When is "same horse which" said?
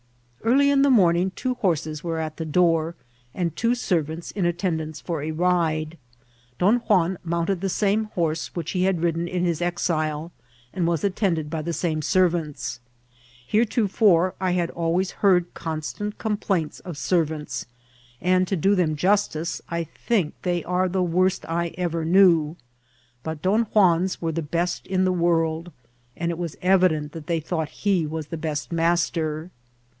7.69-8.71